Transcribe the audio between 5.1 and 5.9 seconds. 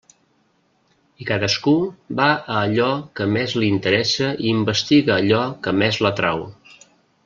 allò que